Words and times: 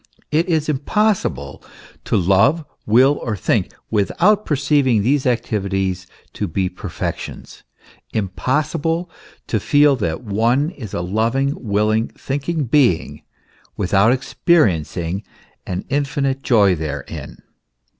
It 0.31 0.49
is 0.49 0.67
impossible 0.67 1.63
to 2.05 2.17
love, 2.17 2.65
will, 2.87 3.19
or 3.21 3.37
think, 3.37 3.71
without 3.91 4.47
per 4.47 4.55
ceiving 4.55 5.03
these 5.03 5.27
activities 5.27 6.07
to 6.33 6.47
be 6.47 6.69
perfections 6.69 7.61
impossible 8.11 9.11
to 9.45 9.59
feel 9.59 9.95
that 9.97 10.23
one 10.23 10.71
is 10.71 10.95
a 10.95 11.01
loving, 11.01 11.53
willing, 11.55 12.07
thinking 12.17 12.63
being, 12.63 13.21
without 13.77 14.11
expe 14.11 14.33
riencing 14.47 15.21
an 15.67 15.85
infinite 15.87 16.41
joy 16.41 16.73
therein. 16.73 17.37